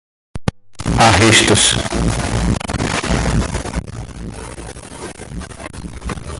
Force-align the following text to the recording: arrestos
arrestos 0.97 1.77